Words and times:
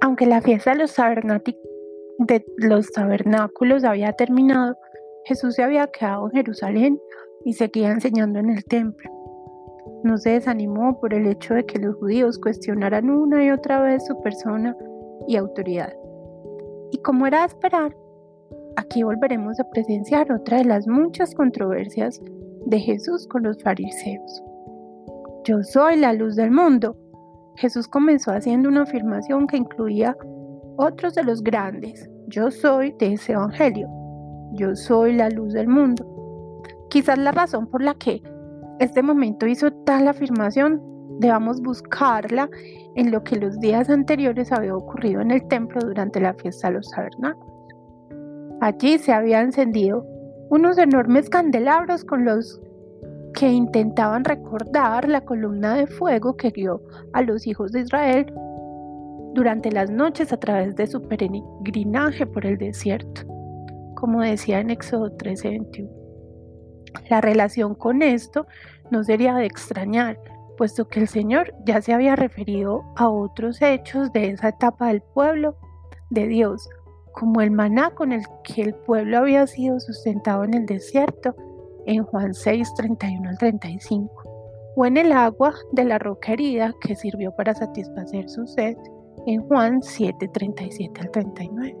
Aunque 0.00 0.26
la 0.26 0.40
fiesta 0.40 0.74
de 0.74 0.78
los, 2.58 2.92
tabernáculos 2.92 3.84
había 3.84 4.12
terminado, 4.12 4.76
Jesús 5.24 5.54
se 5.54 5.62
había 5.62 5.86
quedado 5.88 6.26
en 6.26 6.32
Jerusalén 6.32 7.00
y 7.44 7.52
seguía 7.52 7.90
enseñando 7.90 8.38
en 8.38 8.50
el 8.50 8.64
templo. 8.64 9.10
No 10.02 10.16
se 10.16 10.30
desanimó 10.30 10.98
por 11.00 11.12
el 11.12 11.26
hecho 11.26 11.54
de 11.54 11.66
que 11.66 11.78
los 11.78 11.96
judíos 11.96 12.38
cuestionaran 12.38 13.10
una 13.10 13.44
y 13.44 13.50
otra 13.50 13.82
vez 13.82 14.06
su 14.06 14.18
persona 14.22 14.74
y 15.28 15.36
autoridad. 15.36 15.92
Y 16.92 16.98
como 16.98 17.26
era 17.26 17.40
de 17.40 17.46
esperar, 17.46 17.94
aquí 18.76 19.02
volveremos 19.02 19.60
a 19.60 19.68
presenciar 19.70 20.32
otra 20.32 20.58
de 20.58 20.64
las 20.64 20.86
muchas 20.86 21.34
controversias 21.34 22.20
de 22.66 22.78
Jesús 22.78 23.26
con 23.28 23.42
los 23.42 23.62
fariseos. 23.62 24.42
Yo 25.44 25.62
soy 25.62 25.96
la 25.96 26.12
luz 26.12 26.36
del 26.36 26.50
mundo. 26.50 26.96
Jesús 27.60 27.86
comenzó 27.86 28.32
haciendo 28.32 28.70
una 28.70 28.82
afirmación 28.82 29.46
que 29.46 29.58
incluía 29.58 30.16
otros 30.78 31.14
de 31.14 31.24
los 31.24 31.42
grandes. 31.42 32.08
Yo 32.28 32.50
soy 32.50 32.94
de 32.98 33.12
ese 33.12 33.34
evangelio. 33.34 33.86
Yo 34.52 34.74
soy 34.74 35.12
la 35.12 35.28
luz 35.28 35.52
del 35.52 35.68
mundo. 35.68 36.62
Quizás 36.88 37.18
la 37.18 37.32
razón 37.32 37.66
por 37.66 37.82
la 37.82 37.92
que 37.94 38.22
este 38.78 39.02
momento 39.02 39.46
hizo 39.46 39.70
tal 39.84 40.08
afirmación 40.08 40.80
debamos 41.18 41.60
buscarla 41.60 42.48
en 42.96 43.10
lo 43.10 43.22
que 43.22 43.36
los 43.36 43.60
días 43.60 43.90
anteriores 43.90 44.50
había 44.52 44.74
ocurrido 44.74 45.20
en 45.20 45.30
el 45.30 45.46
templo 45.48 45.82
durante 45.82 46.18
la 46.18 46.32
fiesta 46.32 46.68
de 46.68 46.74
los 46.76 46.90
tabernáculos. 46.90 47.46
Allí 48.62 48.96
se 48.96 49.12
habían 49.12 49.46
encendido 49.46 50.06
unos 50.48 50.78
enormes 50.78 51.28
candelabros 51.28 52.04
con 52.06 52.24
los 52.24 52.58
que 53.34 53.48
intentaban 53.48 54.24
recordar 54.24 55.08
la 55.08 55.20
columna 55.22 55.74
de 55.74 55.86
fuego 55.86 56.36
que 56.36 56.50
guió 56.50 56.82
a 57.12 57.22
los 57.22 57.46
hijos 57.46 57.72
de 57.72 57.80
Israel 57.80 58.32
durante 59.34 59.70
las 59.70 59.90
noches 59.90 60.32
a 60.32 60.38
través 60.38 60.74
de 60.76 60.86
su 60.86 61.02
peregrinaje 61.02 62.26
por 62.26 62.46
el 62.46 62.58
desierto, 62.58 63.22
como 63.94 64.20
decía 64.20 64.60
en 64.60 64.70
Éxodo 64.70 65.10
13:21. 65.16 65.88
La 67.08 67.20
relación 67.20 67.74
con 67.74 68.02
esto 68.02 68.46
no 68.90 69.04
sería 69.04 69.34
de 69.34 69.46
extrañar, 69.46 70.18
puesto 70.56 70.88
que 70.88 71.00
el 71.00 71.08
Señor 71.08 71.54
ya 71.64 71.80
se 71.80 71.92
había 71.92 72.16
referido 72.16 72.82
a 72.96 73.08
otros 73.08 73.62
hechos 73.62 74.12
de 74.12 74.30
esa 74.30 74.48
etapa 74.48 74.88
del 74.88 75.02
pueblo 75.02 75.56
de 76.10 76.26
Dios, 76.26 76.68
como 77.12 77.40
el 77.40 77.52
maná 77.52 77.90
con 77.90 78.12
el 78.12 78.22
que 78.42 78.62
el 78.62 78.74
pueblo 78.74 79.18
había 79.18 79.46
sido 79.46 79.78
sustentado 79.78 80.44
en 80.44 80.54
el 80.54 80.66
desierto 80.66 81.34
en 81.90 82.04
Juan 82.04 82.32
6, 82.32 82.72
31 82.74 83.28
al 83.28 83.38
35, 83.38 84.72
o 84.76 84.86
en 84.86 84.96
el 84.96 85.10
agua 85.10 85.54
de 85.72 85.84
la 85.84 85.98
roca 85.98 86.32
herida 86.32 86.72
que 86.80 86.94
sirvió 86.94 87.32
para 87.32 87.52
satisfacer 87.52 88.28
su 88.30 88.46
sed 88.46 88.76
en 89.26 89.42
Juan 89.48 89.82
7, 89.82 90.28
37 90.28 91.00
al 91.00 91.10
39. 91.10 91.76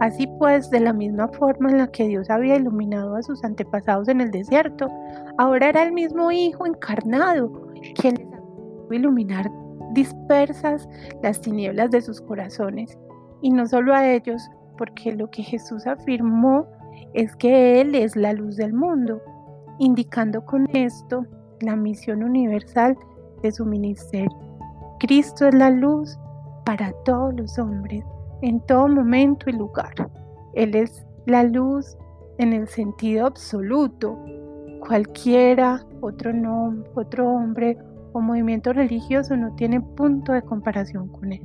Así 0.00 0.26
pues, 0.38 0.70
de 0.70 0.80
la 0.80 0.94
misma 0.94 1.28
forma 1.28 1.70
en 1.70 1.78
la 1.78 1.88
que 1.88 2.08
Dios 2.08 2.30
había 2.30 2.56
iluminado 2.56 3.16
a 3.16 3.22
sus 3.22 3.44
antepasados 3.44 4.08
en 4.08 4.22
el 4.22 4.30
desierto, 4.30 4.88
ahora 5.36 5.68
era 5.68 5.82
el 5.82 5.92
mismo 5.92 6.32
Hijo 6.32 6.66
encarnado 6.66 7.52
quien 8.00 8.14
les 8.14 8.32
a 8.32 8.94
iluminar 8.94 9.50
dispersas 9.92 10.88
las 11.22 11.40
tinieblas 11.42 11.90
de 11.90 12.00
sus 12.00 12.22
corazones, 12.22 12.96
y 13.42 13.50
no 13.50 13.66
solo 13.66 13.94
a 13.94 14.08
ellos, 14.08 14.42
porque 14.78 15.12
lo 15.12 15.30
que 15.30 15.42
Jesús 15.42 15.86
afirmó 15.86 16.66
es 17.14 17.34
que 17.36 17.80
Él 17.80 17.94
es 17.94 18.16
la 18.16 18.32
luz 18.32 18.56
del 18.56 18.72
mundo, 18.72 19.20
indicando 19.78 20.44
con 20.44 20.66
esto 20.74 21.24
la 21.60 21.76
misión 21.76 22.22
universal 22.22 22.96
de 23.42 23.52
su 23.52 23.64
ministerio. 23.64 24.30
Cristo 24.98 25.46
es 25.46 25.54
la 25.54 25.70
luz 25.70 26.18
para 26.64 26.92
todos 27.04 27.34
los 27.34 27.58
hombres, 27.58 28.04
en 28.42 28.60
todo 28.60 28.88
momento 28.88 29.48
y 29.48 29.52
lugar. 29.52 29.94
Él 30.54 30.74
es 30.74 31.06
la 31.26 31.42
luz 31.42 31.96
en 32.38 32.52
el 32.52 32.68
sentido 32.68 33.26
absoluto. 33.26 34.18
Cualquiera 34.80 35.84
otro, 36.00 36.32
otro 36.94 37.28
hombre 37.28 37.78
o 38.12 38.20
movimiento 38.20 38.72
religioso 38.72 39.36
no 39.36 39.54
tiene 39.56 39.80
punto 39.80 40.32
de 40.32 40.42
comparación 40.42 41.08
con 41.08 41.32
Él. 41.32 41.42